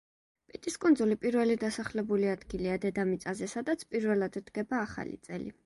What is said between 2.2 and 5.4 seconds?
ადგილია დედამიწაზე, სადაც პირველად დგება ახალი